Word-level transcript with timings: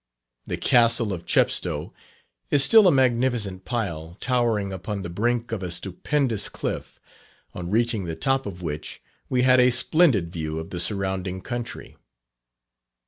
The 0.47 0.57
Castle 0.57 1.13
of 1.13 1.27
Chepstow 1.27 1.93
is 2.49 2.63
still 2.63 2.87
a 2.87 2.91
magnificent 2.91 3.65
pile, 3.65 4.17
towering 4.19 4.73
upon 4.73 5.03
the 5.03 5.11
brink 5.11 5.51
of 5.51 5.61
a 5.61 5.69
stupendous 5.69 6.49
cliff, 6.49 6.99
on 7.53 7.69
reaching 7.69 8.05
the 8.05 8.15
top 8.15 8.47
of 8.47 8.63
which, 8.63 8.99
we 9.29 9.43
had 9.43 9.59
a 9.59 9.69
splendid 9.69 10.31
view 10.31 10.57
of 10.57 10.71
the 10.71 10.79
surrounding 10.79 11.39
country. 11.41 11.97